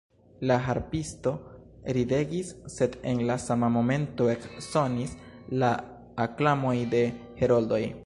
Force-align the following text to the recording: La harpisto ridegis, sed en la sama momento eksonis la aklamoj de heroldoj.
La 0.51 0.55
harpisto 0.67 1.33
ridegis, 1.97 2.49
sed 2.77 2.97
en 3.13 3.21
la 3.29 3.37
sama 3.45 3.71
momento 3.77 4.29
eksonis 4.37 5.17
la 5.65 5.75
aklamoj 6.29 6.77
de 6.97 7.09
heroldoj. 7.43 7.85